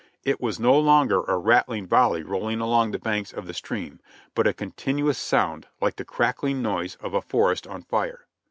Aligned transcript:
It 0.23 0.41
was 0.41 0.59
no 0.59 0.79
longer 0.79 1.21
a 1.27 1.37
rattling 1.37 1.85
volley 1.85 2.23
rolling 2.23 2.59
along 2.59 2.89
the 2.89 2.97
banks 2.97 3.31
of 3.31 3.45
the 3.45 3.53
stream, 3.53 3.99
but 4.33 4.47
a 4.47 4.51
continuous 4.51 5.19
sound 5.19 5.67
like 5.79 5.97
the 5.97 6.05
crackling 6.05 6.63
noise 6.63 6.95
of 6.95 7.13
a 7.13 7.21
forest 7.21 7.67
on 7.67 7.83
fire. 7.83 8.25